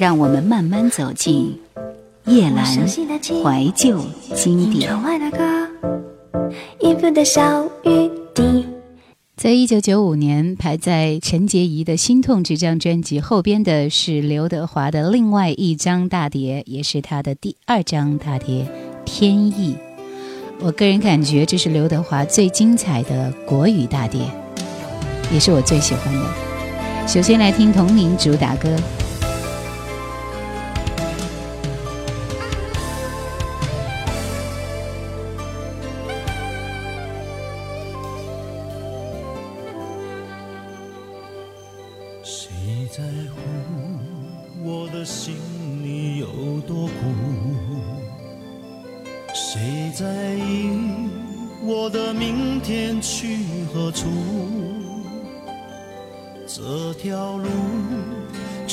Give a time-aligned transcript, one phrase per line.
[0.00, 1.54] 让我们慢慢走进
[2.24, 4.00] 叶阑怀旧
[4.34, 4.90] 经典。
[9.36, 18.64] 在一九九五年，排在陈洁仪的心痛这张专辑后边的是刘德华的另外一张大碟，也是他的第二张大碟
[19.04, 19.74] 《天意》。
[20.60, 24.22] 我个人感觉这是刘德华最精彩的国语大碟，
[25.30, 27.06] 也是我最喜欢的。
[27.06, 28.74] 首先来听同名主打歌。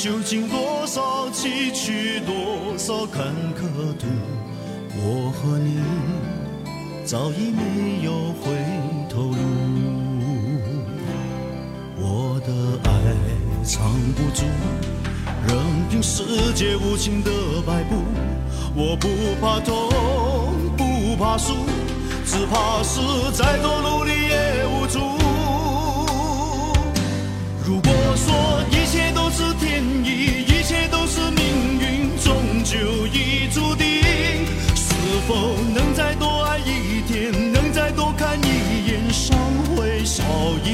[0.00, 3.66] 究竟多少崎岖，多少坎坷
[3.98, 4.06] 途？
[4.94, 5.82] 我和你
[7.04, 8.54] 早已没有回
[9.10, 9.38] 头路，
[11.96, 12.90] 我的爱
[13.64, 14.44] 藏不住，
[15.48, 15.58] 任
[15.90, 16.22] 凭世
[16.54, 17.30] 界无情的
[17.66, 17.96] 摆布，
[18.76, 19.08] 我不
[19.44, 19.90] 怕痛。
[20.76, 21.54] 不怕输，
[22.24, 23.00] 只怕是
[23.32, 25.00] 再多努力也无助。
[27.66, 28.62] 如果说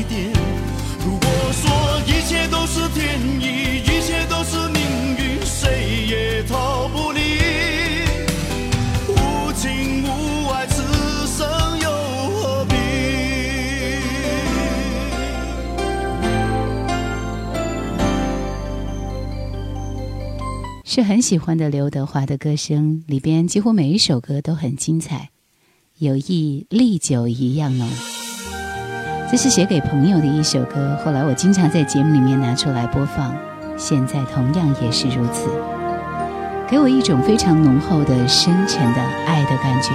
[0.09, 0.33] 点？
[1.05, 4.81] 如果说一切都是天意，一切都是命
[5.19, 7.21] 运，谁也逃不离。
[9.09, 10.83] 无情无爱，此
[11.27, 11.47] 生
[11.81, 12.75] 又何必
[20.85, 25.31] 是很喜欢的刘德华的歌声，里边几乎每一首歌都很精彩，
[25.99, 28.14] 有意历久一样浓。
[29.35, 33.35] 这是写给朋友的一首歌，后来我经常在节目里面拿出来播放，
[33.77, 35.49] 现在同样也是如此，
[36.71, 39.91] 给我一种非常浓厚的、深沉的爱的感觉。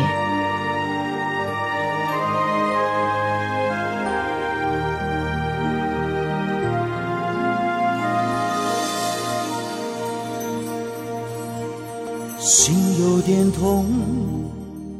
[12.37, 13.85] 心有点痛，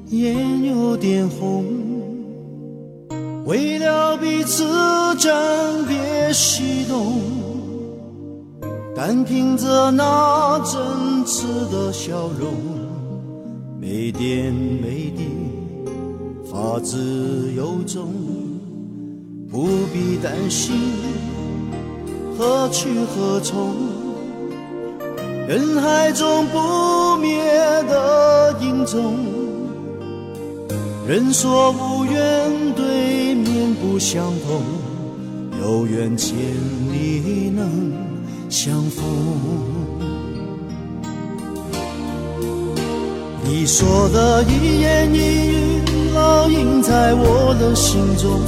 [0.08, 1.59] 眼有点红，
[5.20, 7.20] 暂别西东，
[8.96, 10.82] 单凭着那真
[11.26, 12.54] 挚的笑容，
[13.78, 15.28] 没点没滴，
[16.50, 18.14] 发自由衷，
[19.52, 20.74] 不必担心
[22.38, 23.76] 何去何从。
[25.50, 27.44] 人海中不灭
[27.90, 29.16] 的影踪，
[31.06, 34.62] 人说无缘对面不相同，
[35.60, 36.38] 有缘千
[36.90, 37.92] 里能
[38.50, 39.04] 相逢。
[43.44, 45.82] 你说的一言一语
[46.16, 48.40] 烙印在我的心中，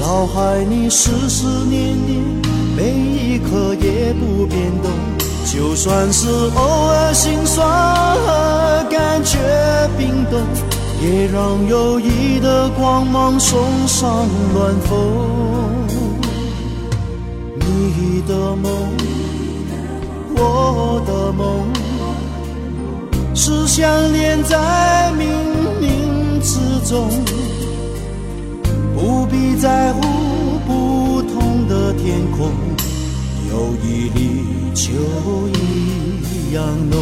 [0.00, 2.22] 脑海里思思念念，
[2.74, 4.90] 每一刻也不变动。
[5.44, 9.38] 就算是偶尔心酸和感觉
[9.98, 10.40] 冰冻，
[11.02, 15.53] 也让友谊的光芒送上暖风。
[18.26, 18.72] 的梦，
[20.36, 21.72] 我的梦，
[23.34, 25.22] 是相连在冥
[25.80, 26.58] 冥之
[26.88, 27.08] 中，
[28.94, 30.00] 不必在乎
[30.66, 32.50] 不同的天空，
[33.50, 34.54] 友谊里。
[34.74, 36.98] 就一样浓。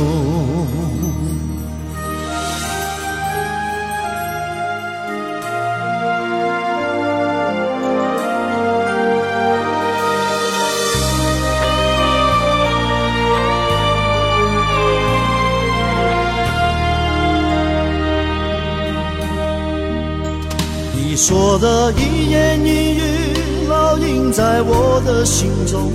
[21.63, 25.93] 的一言一语，烙印在我的心中。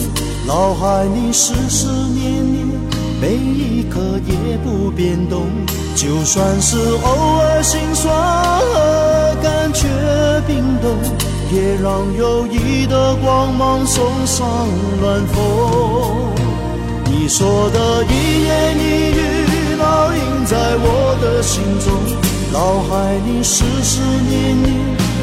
[0.47, 2.65] 脑海里思思念念，
[3.19, 5.45] 每一刻也不变动。
[5.93, 9.89] 就算是偶尔心酸和感觉
[10.47, 10.95] 冰冻，
[11.51, 14.47] 也让友谊的光芒送上
[15.01, 16.31] 暖风。
[17.03, 21.91] 你说的一言一语，烙印在我的心中。
[22.53, 23.99] 脑海里思思
[24.29, 24.73] 念念，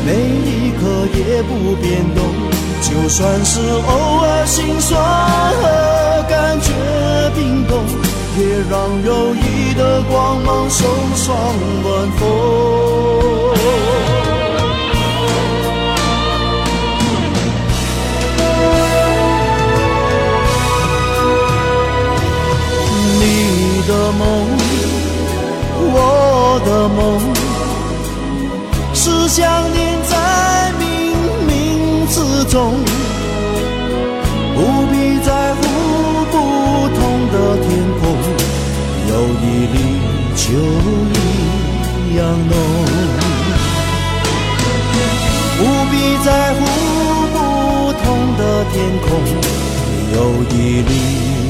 [0.06, 0.83] 每一刻
[1.15, 2.23] 也不变动。
[2.83, 6.71] 就算是偶尔心酸和感觉
[7.35, 7.83] 冰冻，
[8.39, 10.87] 也让友谊的光芒送
[11.17, 11.35] 上
[11.83, 12.23] 暖风。
[23.19, 23.23] 你
[23.89, 24.23] 的梦，
[25.95, 26.99] 我的梦，
[28.93, 29.43] 是想
[29.73, 29.94] 念
[32.55, 32.71] 中，
[34.55, 34.95] 不必
[35.27, 35.61] 在乎
[36.31, 36.35] 不
[36.95, 36.99] 同
[37.33, 37.67] 的天
[37.99, 38.01] 空，
[39.11, 39.12] 友
[39.43, 39.77] 谊里
[40.37, 40.45] 就
[41.99, 42.55] 一样浓，
[45.59, 45.61] 不
[45.91, 45.93] 必
[46.25, 46.61] 在乎
[47.33, 47.37] 不
[48.05, 48.06] 同
[48.39, 48.41] 的
[48.73, 49.05] 天空，
[50.15, 50.17] 友
[50.53, 50.93] 谊里。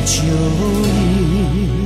[0.06, 0.20] 就
[0.84, 1.83] 一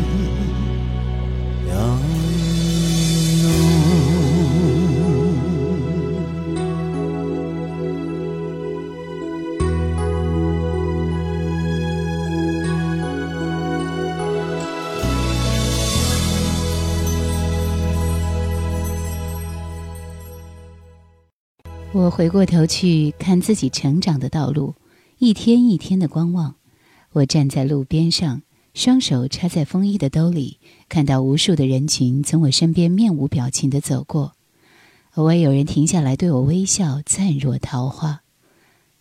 [21.93, 24.75] 我回过头去看自己成长的道路，
[25.19, 26.55] 一天一天的观望。
[27.13, 28.43] 我站在路边上，
[28.75, 30.59] 双手插在风衣的兜里，
[30.91, 34.35] 看到无数的人群从我身边面无表情地走过，
[35.15, 38.21] 偶尔有人停下来对我微笑，灿若桃花。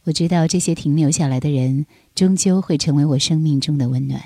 [0.05, 1.85] 我知道这些停留下来的人，
[2.15, 4.21] 终究会成为我生命中的温暖。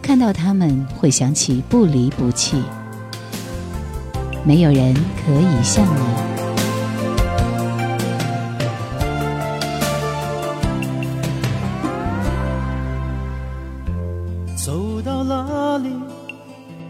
[0.00, 2.56] 看到他们，会想起不离不弃。
[4.46, 6.37] 没有人可以像你。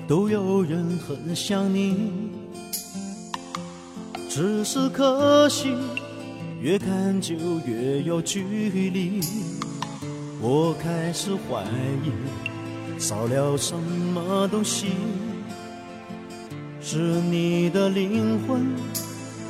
[0.08, 2.12] 都有人很想你，
[4.26, 5.74] 只是可惜，
[6.62, 7.34] 越看就
[7.66, 8.40] 越有距
[8.88, 9.20] 离。
[10.40, 11.62] 我开始怀
[12.02, 14.86] 疑，少了什么东西？
[16.80, 18.66] 是你的灵魂，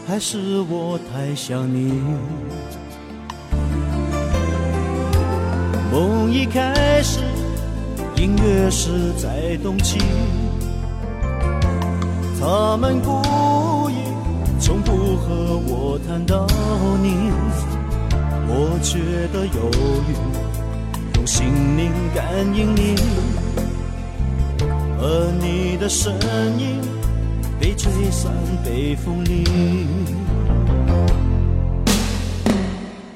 [0.09, 2.03] 还是我太想你？
[5.93, 7.21] 梦一开始，
[8.17, 10.03] 音乐是在动情。
[12.41, 13.95] 他们故意
[14.61, 16.47] 从不和我谈到
[17.03, 17.33] 你，
[18.47, 19.01] 我觉
[19.33, 19.71] 得犹
[20.09, 20.15] 豫，
[21.17, 21.47] 用心
[21.77, 22.25] 灵感
[22.55, 22.95] 应你，
[25.01, 26.15] 而你的身
[26.61, 26.81] 影
[27.61, 28.33] 被吹散
[28.65, 29.45] 北风里。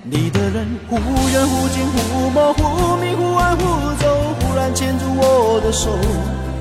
[0.02, 3.62] 你的人忽远忽近，忽模忽明，忽暗忽
[4.02, 5.90] 走，忽然牵住我的手。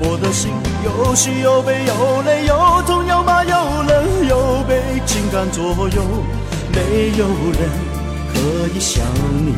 [0.04, 0.50] 我的心
[0.84, 6.02] 有喜有悲有泪有痛有麻有冷有被情感左右，
[6.72, 7.70] 没有人
[8.32, 9.04] 可以像
[9.46, 9.54] 你，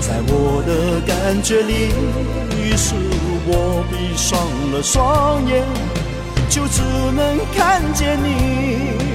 [0.00, 1.92] 在我的感觉里。
[2.56, 2.94] 于是
[3.46, 4.38] 我闭上
[4.72, 5.66] 了双眼，
[6.48, 6.80] 就只
[7.14, 9.11] 能看见你。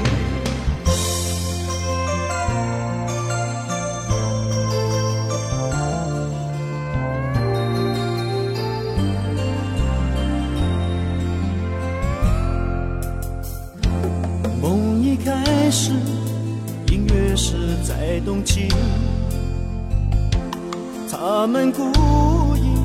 [18.28, 18.68] 动情，
[21.10, 21.82] 他们故
[22.58, 22.76] 意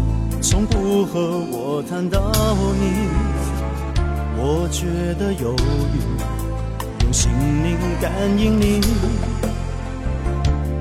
[0.40, 2.30] 从不和我谈到
[2.78, 3.08] 你，
[4.36, 4.86] 我觉
[5.18, 7.28] 得犹豫，用心
[7.64, 8.80] 灵感应你，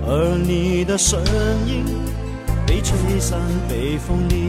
[0.06, 1.20] 而你的身
[1.66, 1.84] 影
[2.68, 4.48] 被吹散北风里，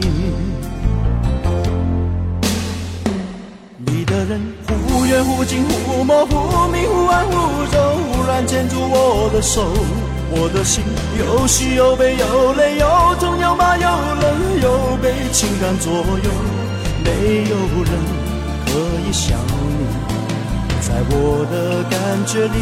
[3.83, 9.63] 你的人忽远忽近，忽模忽明，忽暗忽走，忽然牵住我的手。
[10.35, 10.83] 我的心
[11.19, 12.87] 有喜有悲有泪有
[13.19, 16.29] 痛有麻有冷有被情感左右，
[17.03, 17.93] 没有人
[18.65, 18.71] 可
[19.07, 19.85] 以像你，
[20.81, 22.57] 在我的感觉里。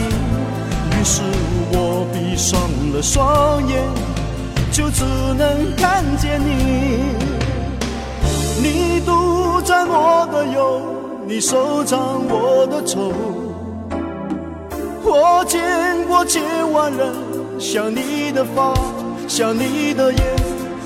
[0.91, 1.21] 于是
[1.71, 2.59] 我闭上
[2.93, 3.81] 了双眼，
[4.71, 5.05] 就只
[5.37, 7.03] 能看见你。
[8.61, 10.81] 你独占我的忧，
[11.25, 13.13] 你收藏我的愁。
[15.03, 17.30] 我见过千万人。
[17.61, 18.73] 像你的发，
[19.27, 20.19] 像你的眼，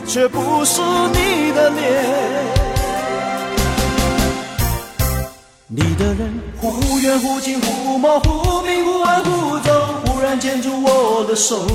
[0.05, 0.81] 却不是
[1.13, 2.03] 你的脸。
[5.67, 9.71] 你的人忽远忽近，忽模忽明，忽暗忽走，
[10.05, 11.65] 忽然牵住我的手。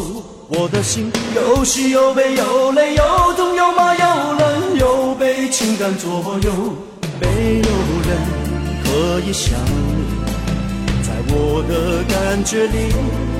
[0.49, 3.03] 我的心有喜有悲有泪有
[3.39, 4.05] 痛有麻有
[4.35, 6.53] 冷有被情感左右。
[7.19, 7.27] 没
[7.61, 7.71] 有
[8.07, 8.19] 人
[8.85, 13.40] 可以想你，在我的感觉里。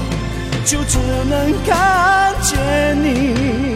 [0.65, 3.75] 就只能看见你。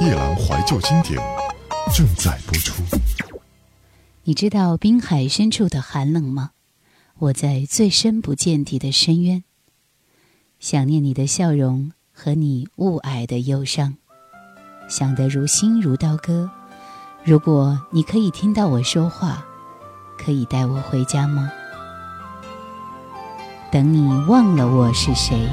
[0.00, 1.20] 夜阑怀旧经典
[1.94, 2.82] 正在播出。
[4.24, 6.50] 你知道滨海深处的寒冷吗？
[7.22, 9.44] 我在最深不见底的深渊，
[10.58, 13.94] 想念你的笑容和你雾霭的忧伤，
[14.88, 16.50] 想得如心如刀割。
[17.22, 19.46] 如果你可以听到我说话，
[20.18, 21.48] 可以带我回家吗？
[23.70, 25.48] 等你忘了我是谁。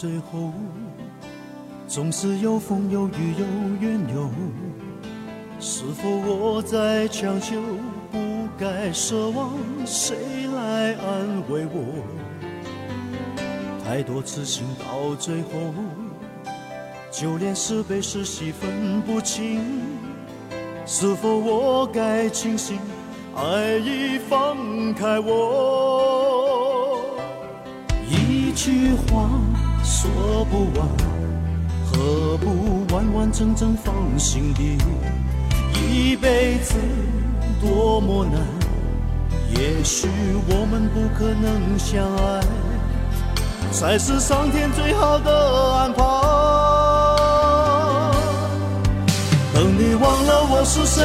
[0.00, 0.52] 最后，
[1.88, 3.44] 总是有风有雨有
[3.80, 4.30] 怨尤。
[5.58, 7.60] 是否我在强求？
[8.12, 8.16] 不
[8.56, 9.50] 该奢望
[9.84, 10.16] 谁
[10.54, 12.04] 来安慰我？
[13.84, 15.74] 太多痴心到最后，
[17.10, 19.82] 就连是悲是喜分不清。
[20.86, 22.78] 是否我该清醒？
[23.34, 27.00] 爱已放开我，
[28.08, 29.28] 一句话。
[29.90, 30.86] 说不完，
[31.90, 34.76] 何不完完整整放心底？
[35.90, 36.74] 一辈子
[37.58, 38.38] 多么难，
[39.48, 40.06] 也许
[40.46, 42.44] 我们不可能相爱，
[43.72, 46.02] 才是上天最好的安排。
[49.54, 51.02] 等你忘了我是谁，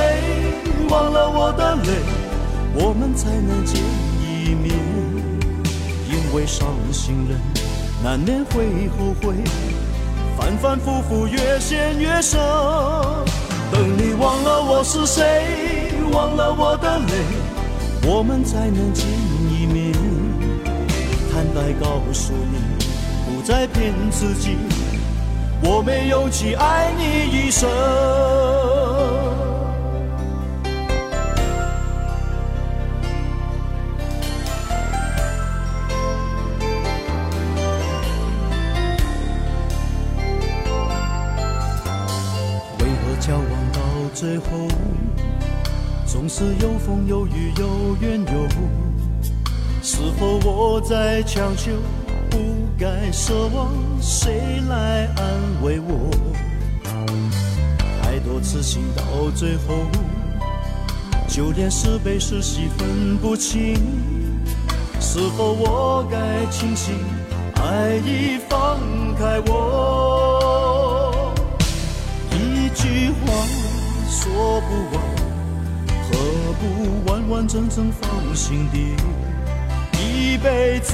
[0.90, 1.90] 忘了我的泪，
[2.76, 3.82] 我们才能见
[4.22, 4.76] 一面。
[6.12, 7.63] 因为伤心人。
[8.04, 9.34] 难免会后悔，
[10.38, 12.38] 反反复复越陷越深。
[13.72, 15.24] 等你忘了我是谁，
[16.12, 17.14] 忘了我的泪，
[18.06, 19.08] 我们才能见
[19.50, 19.94] 一面。
[21.32, 22.58] 坦白告诉你，
[23.26, 24.58] 不再骗自己，
[25.64, 27.70] 我没勇气爱你一生。
[44.24, 44.46] 最后，
[46.06, 48.48] 总是有风有雨有缘由。
[49.82, 51.74] 是否我在强求？
[52.30, 52.38] 不
[52.80, 55.26] 该奢望谁来安
[55.62, 56.10] 慰我？
[58.02, 59.04] 太多痴心到
[59.36, 59.74] 最后，
[61.28, 63.76] 就连是悲是喜分不清。
[65.02, 66.96] 是否我该清醒？
[67.56, 68.80] 爱已放
[69.20, 71.34] 开我，
[72.32, 73.63] 一句话。
[74.14, 75.02] 说不完，
[76.06, 76.14] 何
[76.62, 76.64] 不
[77.12, 78.96] 完完整整放心底？
[80.00, 80.94] 一辈子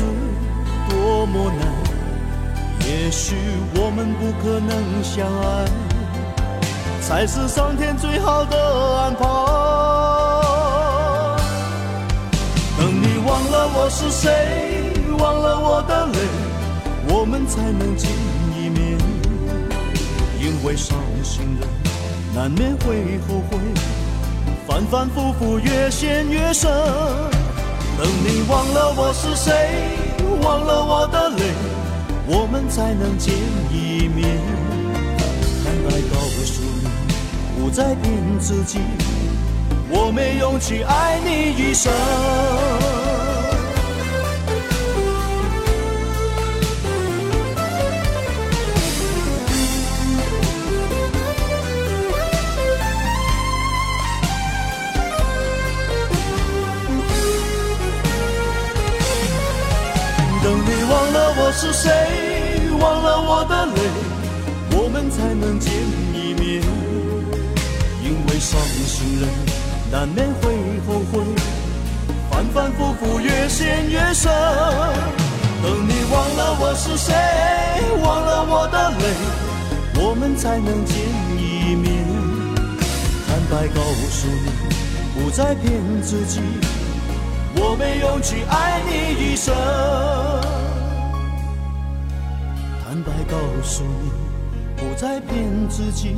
[0.90, 1.68] 多么难，
[2.88, 3.36] 也许
[3.76, 5.66] 我们不可能相爱，
[7.02, 8.58] 才是上天最好的
[9.02, 9.20] 安排。
[12.78, 16.20] 等你忘了我是谁，忘了我的泪，
[17.14, 18.10] 我们才能见
[18.58, 18.98] 一面。
[20.40, 21.89] 因为伤心人。
[22.36, 23.58] 难免会后悔，
[24.68, 26.70] 反反复复越陷越深。
[27.98, 29.52] 等你忘了我是谁，
[30.42, 31.54] 忘了我的泪，
[32.28, 33.34] 我们才能见
[33.72, 34.40] 一面。
[35.64, 36.88] 坦白告诉你，
[37.60, 38.80] 不再骗自己，
[39.90, 41.92] 我没勇气爱你一生。
[61.52, 61.90] 是谁？
[62.80, 63.82] 忘了我的泪，
[64.78, 65.74] 我们才能见
[66.14, 66.62] 一面。
[68.02, 69.28] 因为伤心人
[69.92, 70.54] 难免会
[70.88, 71.20] 后悔，
[72.30, 74.32] 反反复复越陷越深。
[75.62, 77.14] 等你忘了我是谁，
[78.02, 80.96] 忘了我的泪，我们才能见
[81.36, 82.06] 一面。
[83.28, 84.50] 坦白告诉你，
[85.16, 86.40] 不再骗自己，
[87.56, 89.54] 我没勇气爱你一生。
[93.30, 94.12] 告诉你，
[94.76, 96.16] 不再骗自己，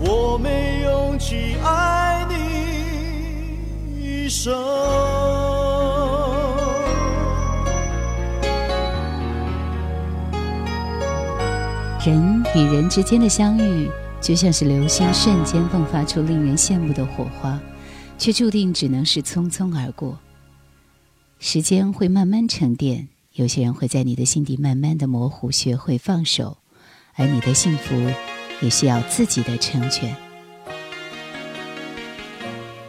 [0.00, 2.34] 我没勇气爱你
[4.24, 4.52] 一生。
[12.04, 13.90] 人与人之间的相遇，
[14.20, 17.58] 就像是流星瞬间迸发出令人羡慕的火花，
[18.18, 20.18] 却注定只能是匆匆而过。
[21.38, 23.08] 时间会慢慢沉淀。
[23.34, 26.58] 有些人会在你的心底慢慢的模糊，学会放手，
[27.14, 27.92] 而你的幸福
[28.60, 30.14] 也需要自己的成全。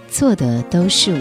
[0.08, 1.20] 错的都是我。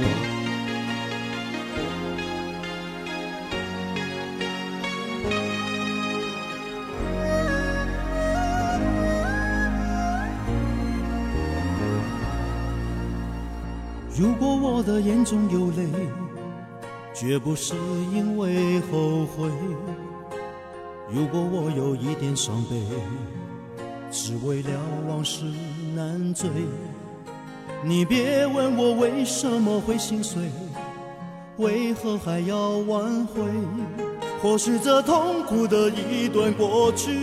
[14.14, 16.23] 如果我的眼中有泪。
[17.14, 17.74] 绝不是
[18.12, 19.48] 因为后悔。
[21.08, 22.76] 如果我有一点伤悲，
[24.10, 24.70] 只为了
[25.08, 25.44] 往事
[25.94, 26.50] 难追。
[27.84, 30.50] 你别问我为什么会心碎，
[31.58, 33.42] 为何还要挽回？
[34.42, 37.16] 或许这痛苦的一段过去，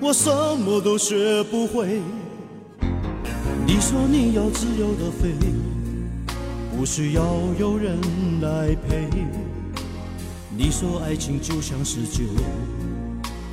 [0.00, 2.00] 我什么都学不会。
[3.66, 5.67] 你说你要自由的飞。
[6.78, 7.24] 不需要
[7.58, 7.98] 有人
[8.40, 9.08] 来陪。
[10.56, 12.22] 你说爱情就像是酒，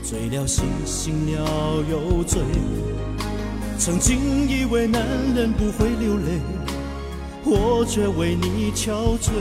[0.03, 2.39] 醉了醒，醒了又醉。
[3.79, 5.01] 曾经以为男
[5.36, 6.39] 人不会流泪，
[7.44, 9.32] 我却为你憔悴。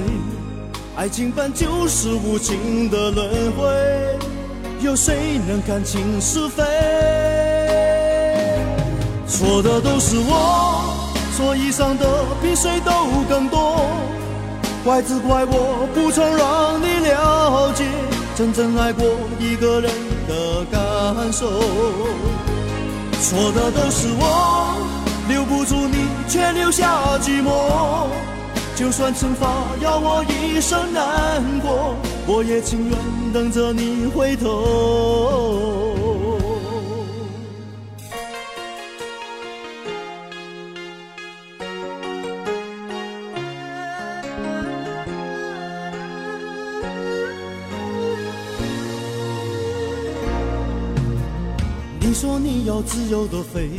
[0.97, 4.19] 爱情本就是无情的轮回，
[4.81, 6.65] 有谁能看清是非？
[9.29, 10.74] 错的都是我。
[11.37, 12.07] 所以伤的
[12.41, 12.93] 比谁都
[13.29, 13.87] 更多，
[14.85, 17.85] 怪只怪我不曾让你了解
[18.37, 19.05] 真正爱过
[19.41, 19.91] 一个人
[20.29, 21.51] 的感受。
[23.21, 24.77] 错的都是我，
[25.29, 28.07] 留不住你却留下寂寞。
[28.77, 29.49] 就算惩罚
[29.81, 31.97] 要我一生难过，
[32.29, 35.74] 我也情愿等着你回头。
[52.87, 53.71] 自由的飞，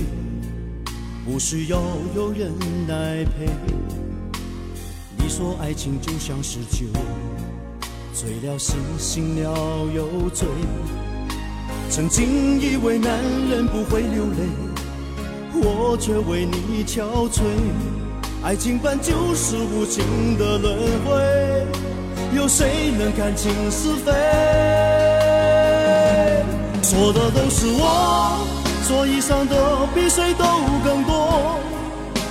[1.25, 1.79] 不需要
[2.15, 2.51] 有人
[2.87, 3.47] 来陪。
[5.17, 6.85] 你说爱情就像是酒，
[8.13, 10.47] 醉了醒，醒了又醉。
[11.89, 14.47] 曾经以为男人不会流泪，
[15.53, 17.41] 我却为你憔悴。
[18.43, 21.65] 爱情本就是无情的轮回，
[22.35, 24.11] 有谁能看清是非？
[26.83, 28.45] 说的都是我，
[28.87, 29.55] 所以伤的
[29.95, 30.45] 比谁都
[30.83, 31.57] 更多。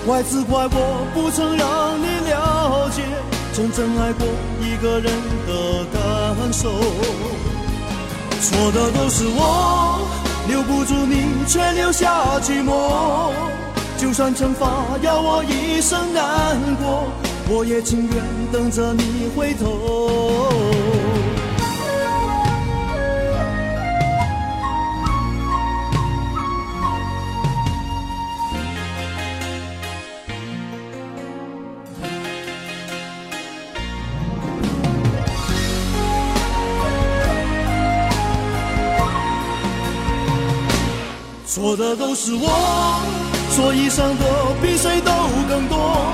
[0.07, 3.03] 怪只怪我不曾让你了解
[3.53, 4.25] 真正爱过
[4.61, 5.13] 一个人
[5.49, 6.71] 的感受。
[8.41, 10.07] 错的都是我，
[10.47, 13.33] 留不住你却留下寂寞。
[13.97, 17.09] 就算惩罚要我一生难过，
[17.49, 20.94] 我也情愿等着你回头。
[41.55, 42.51] 错的都是我，
[43.51, 44.25] 所以伤的
[44.61, 45.13] 比谁都
[45.49, 46.13] 更多。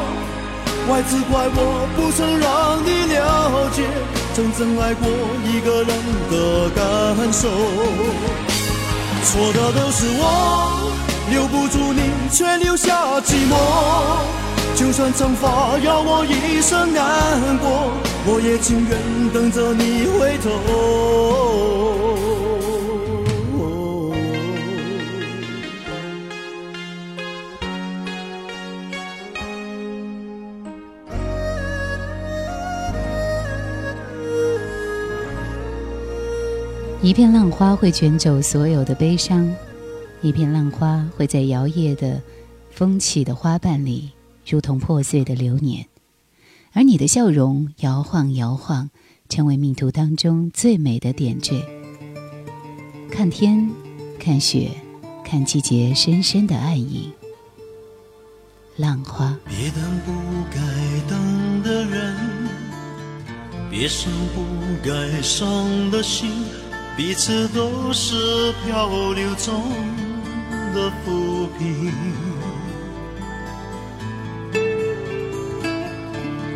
[0.87, 3.89] 怪只怪我不曾让你了解
[4.35, 5.09] 真正爱过
[5.49, 5.97] 一个人
[6.31, 7.49] 的感受。
[9.25, 10.93] 错的都是我，
[11.31, 13.57] 留不住你却留下寂寞。
[14.77, 17.93] 就算惩罚要我一生难过，
[18.27, 22.00] 我也情愿等着你回头。
[37.03, 39.51] 一片浪花会卷走所有的悲伤，
[40.21, 42.21] 一片浪花会在摇曳的
[42.71, 44.11] 风起的花瓣里，
[44.47, 45.87] 如同破碎的流年。
[46.73, 48.91] 而你的笑容摇晃摇晃，
[49.31, 51.65] 成为命途当中最美的点缀。
[53.11, 53.71] 看天，
[54.19, 54.69] 看雪，
[55.25, 57.11] 看季节深深的暗影。
[58.77, 59.35] 浪花。
[59.49, 60.13] 别等不
[60.51, 60.61] 该
[61.09, 62.15] 等的人。
[63.71, 64.43] 别伤不
[64.87, 66.29] 该伤的心，
[67.01, 69.55] 彼此都是漂流中
[70.75, 71.91] 的浮萍。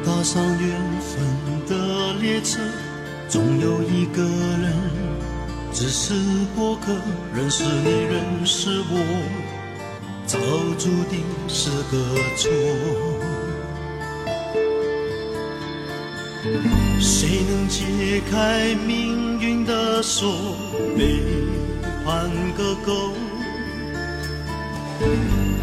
[0.05, 0.69] 搭上缘
[1.01, 2.61] 分的列车，
[3.27, 4.75] 总有一个人
[5.73, 6.13] 只是
[6.55, 6.93] 过客，
[7.35, 9.01] 认识你，认识我，
[10.27, 10.39] 早
[10.79, 11.97] 注定是个
[12.37, 13.14] 错。
[17.01, 20.31] 谁能解开命运的锁，
[20.95, 21.23] 背
[22.05, 23.15] 叛个够？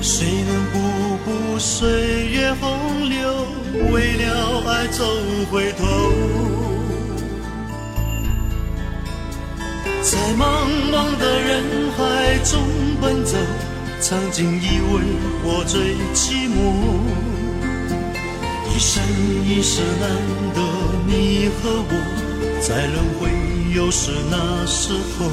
[0.01, 0.79] 谁能不
[1.23, 3.45] 顾岁月洪流，
[3.93, 5.05] 为了爱走
[5.51, 5.85] 回头？
[10.01, 11.63] 在茫茫的人
[11.95, 12.59] 海中
[12.99, 13.37] 奔走，
[13.99, 15.03] 曾经以为
[15.43, 17.30] 我最寂寞。
[18.73, 19.03] 一生
[19.45, 20.09] 一世难
[20.55, 20.61] 得
[21.05, 21.93] 你和我，
[22.61, 23.29] 在轮回
[23.75, 25.29] 又是那时候？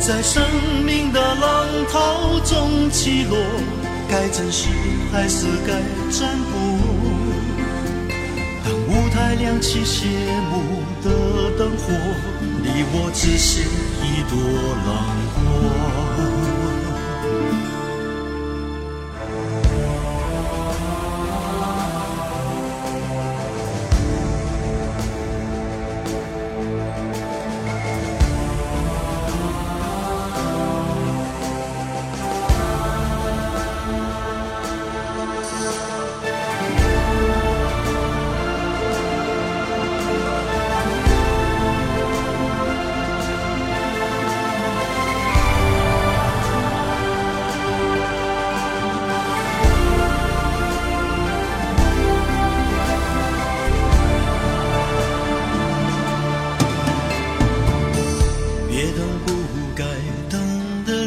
[0.00, 0.42] 在生
[0.84, 3.38] 命的浪涛中起落，
[4.08, 4.68] 该珍惜
[5.12, 5.72] 还是该
[6.10, 6.52] 占卜？
[8.64, 10.06] 当舞台亮起谢
[10.50, 11.92] 幕的灯火，
[12.62, 13.62] 你我只是
[14.02, 14.36] 一朵
[14.84, 15.16] 浪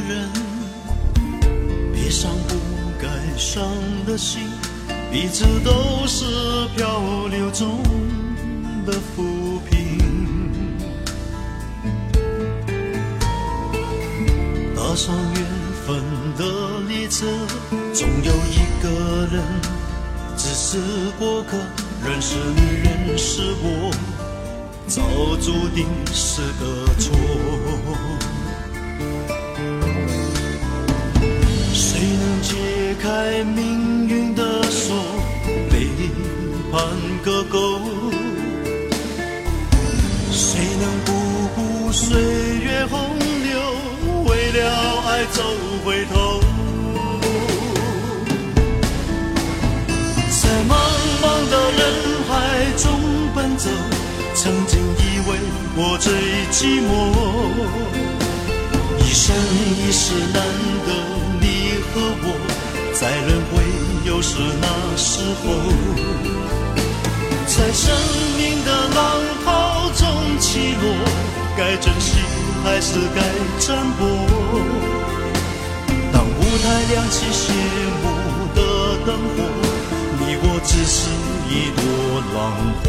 [0.07, 0.29] 人
[1.93, 2.55] 别伤不
[2.97, 3.61] 该伤
[4.05, 4.41] 的心
[5.11, 6.23] 彼此都是
[6.77, 7.81] 漂流中
[8.85, 9.97] 的浮萍。
[14.75, 15.45] 踏上缘
[15.85, 16.01] 分
[16.37, 17.25] 的列车
[17.93, 19.43] 总有一个人
[20.37, 20.77] 只是
[21.19, 21.57] 过客
[22.05, 23.91] 认识你认识我
[24.87, 25.01] 早
[25.41, 28.36] 注定是个错。
[33.01, 34.95] 开命运的锁，
[35.69, 35.87] 背
[36.71, 36.81] 叛
[37.23, 37.79] 个够。
[40.31, 41.11] 谁能不
[41.55, 42.19] 顾岁
[42.61, 43.59] 月洪流，
[44.25, 45.43] 为了爱走
[45.85, 46.41] 回头？
[50.29, 50.71] 在茫
[51.21, 51.81] 茫的人
[52.27, 52.31] 海
[52.77, 52.85] 中
[53.35, 53.69] 奔走，
[54.35, 55.37] 曾经以为
[55.75, 56.13] 我最
[56.51, 56.89] 寂寞，
[58.99, 59.35] 一生
[59.77, 60.41] 一世难
[60.85, 60.89] 得
[61.41, 61.45] 你
[61.93, 62.46] 和我。
[64.17, 65.53] 不是那时候
[67.45, 67.95] 在生
[68.35, 70.89] 命的浪涛中起落
[71.55, 72.17] 该珍惜
[72.63, 73.21] 还是该
[73.59, 74.01] 珍惜
[76.11, 77.53] 当舞台亮起谢
[78.01, 78.05] 幕
[78.55, 78.59] 的
[79.05, 79.37] 灯火
[80.17, 81.11] 你我只是
[81.47, 81.83] 一朵
[82.33, 82.35] 浪
[82.81, 82.85] 花。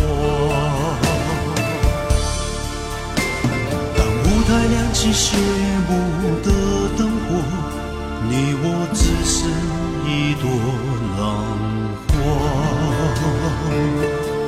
[3.98, 5.36] 当舞台亮起谢
[5.90, 5.90] 幕
[6.42, 6.48] 的
[6.96, 7.36] 灯火
[8.30, 9.77] 你我只是
[10.08, 10.48] 一朵
[11.18, 11.44] 浪
[12.08, 12.14] 花。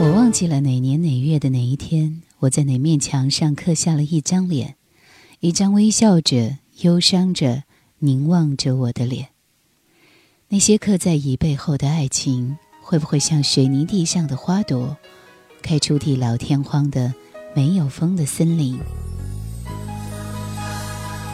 [0.01, 4.77] 我忘记了哪年哪月的哪一天，我在哪面墙上刻下了一张脸，
[5.41, 7.65] 一张微笑着、忧伤着、
[7.99, 9.29] 凝望着我的脸。
[10.49, 14.97] 那些刻在椅背后的爱情，会不会像水泥地上的花朵，
[15.61, 17.13] 开出地老天荒的
[17.55, 18.79] 没有风的森林？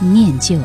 [0.00, 0.58] 念旧。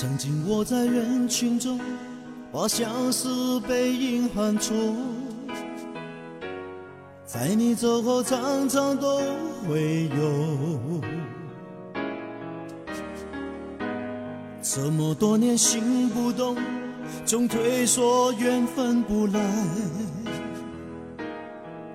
[0.00, 1.80] 曾经我在人群中，
[2.52, 4.94] 把相思背影喊出，
[7.26, 9.18] 在你走后常常都
[9.66, 11.02] 会有。
[14.62, 16.56] 这么多年心不动，
[17.24, 19.44] 总推说缘分不来。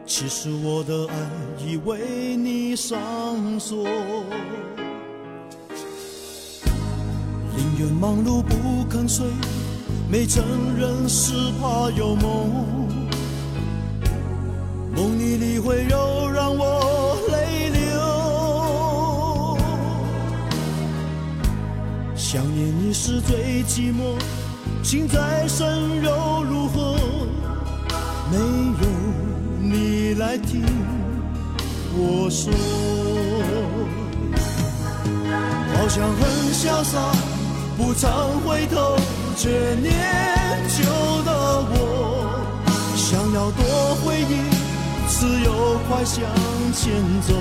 [0.05, 1.15] 其实我的爱
[1.65, 3.87] 已为你上锁。
[7.83, 9.25] 人忙碌不肯睡，
[10.09, 10.41] 没承
[10.77, 12.87] 认是怕有梦。
[14.95, 19.57] 梦里你会柔让我泪流，
[22.15, 24.17] 想念你是最寂寞。
[24.81, 26.95] 情再深又如何？
[28.31, 28.87] 没有
[29.59, 30.63] 你来听
[31.97, 32.49] 我说，
[35.75, 37.32] 好像很潇洒。
[37.75, 38.95] 不常回头，
[39.35, 39.49] 却
[39.81, 39.93] 念
[40.69, 40.83] 旧
[41.23, 41.31] 的
[41.69, 41.75] 我，
[42.95, 44.31] 想要多回忆，
[45.09, 46.23] 只有快向
[46.71, 47.33] 前走，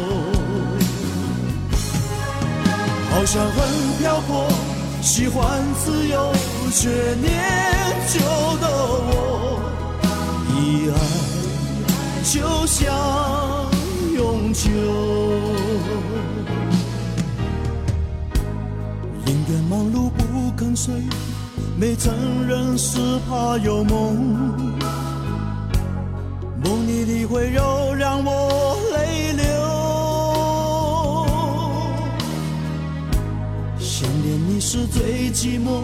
[3.11, 3.59] 好像很
[3.99, 4.49] 漂泊，
[5.03, 6.33] 喜欢自由，
[6.73, 6.89] 却
[7.21, 7.33] 念
[8.09, 8.21] 旧
[8.59, 8.67] 的
[9.05, 9.61] 我。
[10.49, 10.93] 一爱
[12.25, 12.81] 就像
[14.15, 14.71] 永久，
[19.25, 20.11] 宁愿忙碌
[20.63, 20.95] 沉睡，
[21.77, 22.15] 没承
[22.47, 24.15] 认是怕有梦，
[26.63, 29.43] 梦里的会有让我泪流。
[33.81, 35.83] 想念你时最寂寞，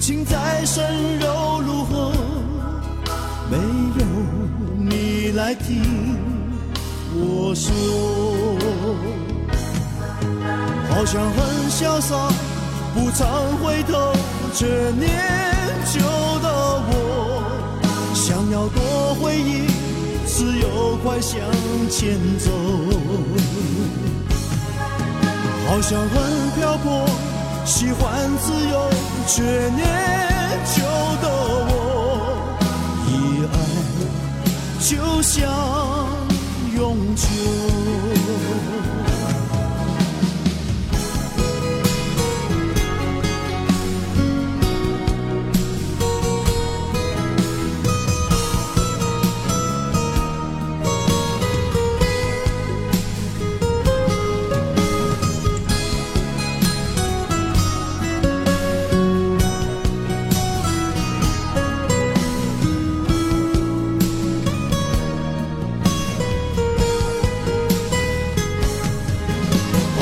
[0.00, 0.84] 情再深
[1.20, 2.10] 又如何？
[3.48, 4.04] 没有
[4.76, 6.16] 你来听
[7.14, 7.72] 我说，
[10.90, 12.16] 好像很潇洒，
[12.92, 14.12] 不常回头，
[14.52, 14.66] 却
[14.98, 15.10] 念
[15.92, 16.00] 旧
[16.40, 16.48] 的
[16.88, 16.92] 我，
[18.14, 19.68] 想要多回忆，
[20.26, 21.38] 只有快向
[21.88, 22.50] 前走。
[25.68, 27.06] 好像很漂泊，
[27.64, 28.90] 喜欢自由，
[29.26, 29.42] 却
[29.76, 29.86] 念
[30.74, 30.82] 旧
[31.22, 31.28] 的
[31.70, 31.72] 我。
[33.06, 33.10] 一
[33.46, 33.54] 爱
[34.80, 35.38] 就像
[36.74, 37.28] 永久。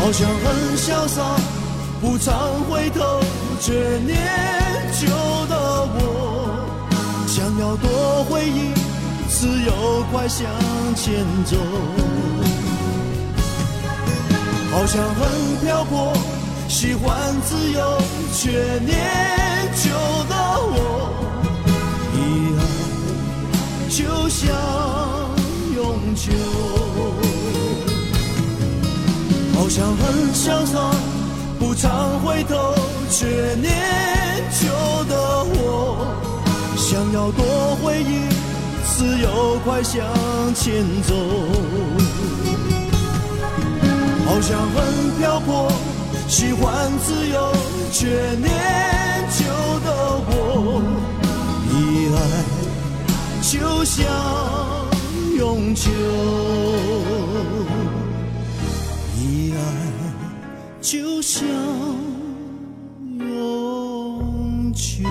[0.09, 1.37] 好像很潇洒，
[2.01, 3.21] 不常回头，
[3.61, 3.75] 却
[4.07, 4.17] 念
[4.99, 5.07] 旧
[5.51, 6.49] 的我，
[7.27, 8.73] 想要多回忆，
[9.29, 10.47] 只有快向
[10.97, 11.59] 前走。
[14.73, 16.15] 好像很漂泊，
[16.69, 17.99] 喜欢自由，
[18.33, 18.97] 却念
[19.77, 19.91] 旧
[20.27, 20.35] 的
[20.73, 21.13] 我，
[22.15, 22.19] 遗
[22.57, 22.61] 爱
[23.91, 24.57] 就像
[25.77, 26.33] 永久。
[29.59, 30.79] 好像很潇洒，
[31.59, 32.77] 不常回头，
[33.11, 33.75] 却念
[34.53, 34.69] 旧
[35.11, 36.07] 的我，
[36.77, 38.21] 想要多回忆，
[38.87, 40.01] 只有快向
[40.55, 41.13] 前走。
[44.27, 45.73] 好像很漂泊，
[46.29, 47.53] 喜欢自由，
[47.91, 48.49] 却念
[49.37, 49.45] 旧
[49.85, 50.81] 的我，
[51.75, 51.77] 一
[52.15, 52.17] 爱
[53.43, 54.07] 就像
[55.37, 55.91] 永久。
[59.59, 60.13] 爱
[60.81, 61.47] 就像
[63.19, 65.05] 永久。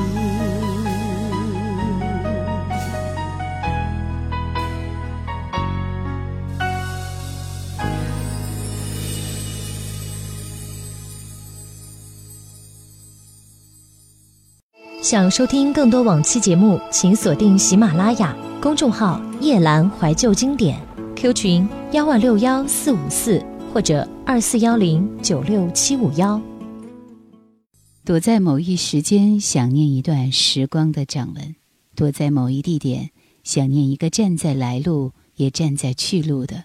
[15.00, 20.78] 想收听更多往期节目，请锁定喜马拉雅公众号“夜阑怀旧经典
[21.16, 23.42] ”，Q 群幺二六幺四五四
[23.78, 24.10] 或者。
[24.26, 26.42] 二四幺零九六七五幺，
[28.04, 31.56] 躲在某一时间想念一段时光的掌纹，
[31.96, 33.12] 躲在某一地点
[33.44, 36.64] 想念一个站在来路也站在去路的，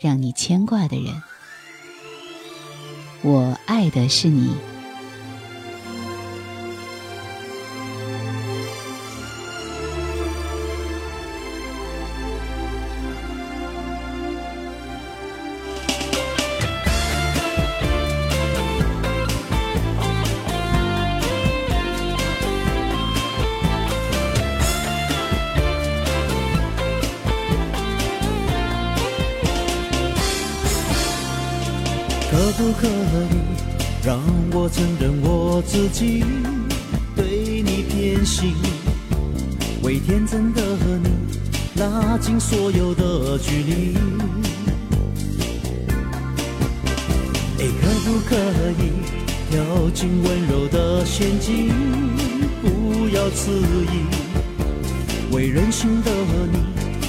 [0.00, 1.12] 让你牵挂的人。
[3.22, 4.48] 我爱的是你。
[34.14, 34.22] 让
[34.52, 36.22] 我承认我自己
[37.16, 38.54] 对你偏心？
[39.82, 40.62] 为天真的
[41.02, 43.96] 你拉近所有的距离。
[47.58, 48.36] 哎，可不可
[48.78, 48.92] 以
[49.50, 51.72] 跳进温柔的陷阱？
[52.62, 56.12] 不要迟疑，为任性的
[56.52, 56.58] 你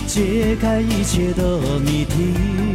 [0.07, 2.74] 解开一切的谜题。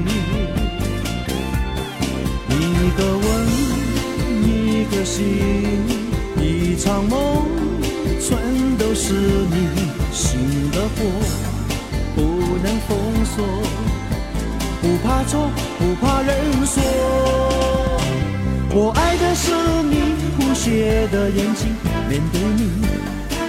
[5.05, 5.25] 心，
[6.39, 7.47] 一场梦，
[8.21, 8.37] 全
[8.79, 9.69] 都是你
[10.13, 11.05] 心的火，
[12.15, 12.21] 不
[12.63, 13.45] 能封锁，
[14.81, 16.37] 不怕错，不怕人
[16.67, 16.83] 说。
[18.73, 19.53] 我爱的是
[19.91, 21.75] 你不屑的眼睛，
[22.09, 22.71] 面对你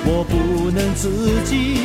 [0.05, 1.77] 我不能自己。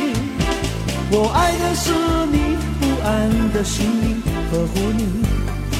[1.11, 1.91] 我爱的是
[2.31, 5.23] 你不安的心灵，呵护你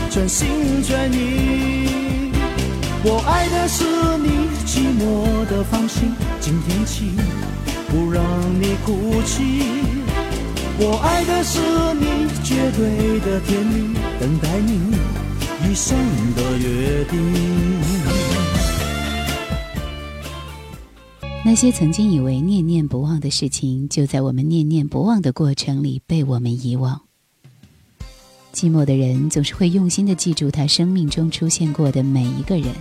[0.10, 1.77] 全心全意。
[3.04, 3.84] 我爱的是
[4.18, 7.12] 你寂寞的放心，今天起
[7.88, 8.24] 不让
[8.60, 9.62] 你哭泣。
[10.80, 11.60] 我爱的是
[11.94, 14.92] 你绝对的甜蜜，等待你
[15.70, 15.98] 一生
[16.36, 17.18] 的约定。
[21.46, 27.07] 那些曾经以为念念不忘的事情，就在我们念念不忘的过程里被我们遗忘。
[28.58, 32.74] 寂寞的人总是会用心的记住他生命中出现过的每一个人。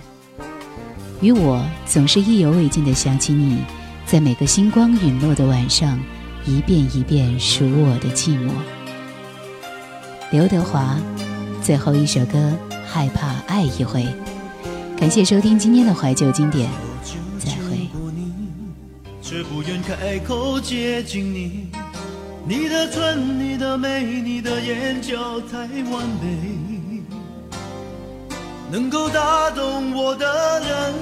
[1.21, 3.59] 与我总是意犹未尽的想起你，
[4.03, 5.99] 在每个星光陨落的晚上，
[6.47, 8.49] 一遍一遍数我的寂寞。
[10.31, 10.97] 刘德华，
[11.61, 12.51] 最后一首歌
[12.83, 14.03] 《害怕爱一回》。
[14.99, 16.67] 感谢收听今天的怀旧经典，
[17.37, 17.87] 再会。
[19.21, 21.67] 却不愿开口接近你，
[22.49, 25.17] 你的唇，你的眉，你的眼角
[25.51, 25.57] 太
[25.91, 26.63] 完美。
[28.71, 30.93] 能够打动我的人，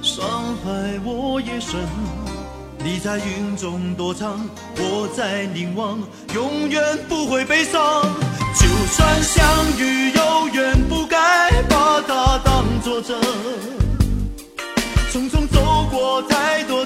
[0.00, 0.26] 伤
[0.64, 1.78] 害我也深。
[2.82, 4.40] 你在云中躲藏，
[4.76, 5.98] 我在凝望，
[6.34, 8.02] 永远不会悲伤。
[8.54, 9.46] 就算相
[9.78, 13.20] 遇有缘，不该把它当作真。
[15.12, 16.77] 匆匆走过太多